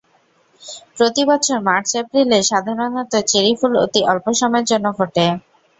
প্রতি 0.95 1.23
বছর 1.29 1.57
মার্চ-এপ্রিলে 1.67 2.39
সাধারণত 2.51 3.13
চেরি 3.31 3.53
ফুল 3.59 3.73
অতি 3.83 4.01
অল্প 4.11 4.25
সময়ের 4.39 4.69
জন্য 4.71 4.85
ফোটে। 4.97 5.25